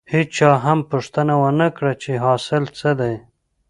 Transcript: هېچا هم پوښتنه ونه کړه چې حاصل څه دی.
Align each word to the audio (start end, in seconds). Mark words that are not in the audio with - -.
هېچا 0.13 0.51
هم 0.65 0.79
پوښتنه 0.91 1.33
ونه 1.41 1.67
کړه 1.77 1.93
چې 2.03 2.11
حاصل 2.23 2.63
څه 2.79 2.89
دی. 2.99 3.15